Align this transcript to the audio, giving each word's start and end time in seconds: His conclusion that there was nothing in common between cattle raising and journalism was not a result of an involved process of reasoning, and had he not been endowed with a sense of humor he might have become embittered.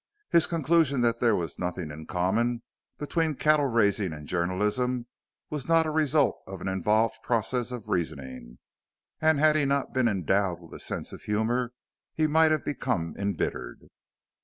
His 0.31 0.47
conclusion 0.47 1.01
that 1.01 1.19
there 1.19 1.35
was 1.35 1.59
nothing 1.59 1.91
in 1.91 2.07
common 2.07 2.63
between 2.97 3.35
cattle 3.35 3.67
raising 3.67 4.13
and 4.13 4.27
journalism 4.27 5.05
was 5.51 5.67
not 5.67 5.85
a 5.85 5.91
result 5.91 6.41
of 6.47 6.59
an 6.59 6.67
involved 6.67 7.21
process 7.21 7.69
of 7.71 7.87
reasoning, 7.87 8.57
and 9.21 9.37
had 9.39 9.55
he 9.55 9.63
not 9.63 9.93
been 9.93 10.07
endowed 10.07 10.59
with 10.59 10.73
a 10.73 10.79
sense 10.79 11.13
of 11.13 11.21
humor 11.21 11.73
he 12.15 12.25
might 12.25 12.49
have 12.49 12.65
become 12.65 13.15
embittered. 13.15 13.89